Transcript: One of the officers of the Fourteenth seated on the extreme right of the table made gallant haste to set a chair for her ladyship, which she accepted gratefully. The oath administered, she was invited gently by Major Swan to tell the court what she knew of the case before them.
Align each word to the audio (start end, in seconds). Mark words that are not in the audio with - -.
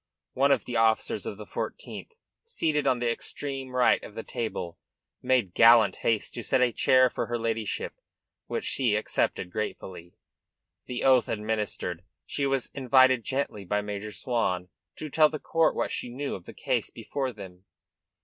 One 0.33 0.51
of 0.51 0.65
the 0.65 0.77
officers 0.77 1.27
of 1.27 1.37
the 1.37 1.45
Fourteenth 1.45 2.13
seated 2.43 2.87
on 2.87 2.97
the 2.97 3.11
extreme 3.11 3.75
right 3.75 4.01
of 4.03 4.15
the 4.15 4.23
table 4.23 4.79
made 5.21 5.53
gallant 5.53 5.97
haste 5.97 6.33
to 6.33 6.41
set 6.43 6.59
a 6.59 6.71
chair 6.71 7.07
for 7.07 7.27
her 7.27 7.37
ladyship, 7.37 7.93
which 8.47 8.65
she 8.65 8.95
accepted 8.95 9.51
gratefully. 9.51 10.15
The 10.87 11.03
oath 11.03 11.29
administered, 11.29 12.03
she 12.25 12.47
was 12.47 12.71
invited 12.73 13.23
gently 13.23 13.63
by 13.63 13.81
Major 13.81 14.11
Swan 14.11 14.69
to 14.95 15.07
tell 15.07 15.29
the 15.29 15.37
court 15.37 15.75
what 15.75 15.91
she 15.91 16.09
knew 16.09 16.33
of 16.33 16.45
the 16.45 16.55
case 16.55 16.89
before 16.89 17.31
them. 17.31 17.65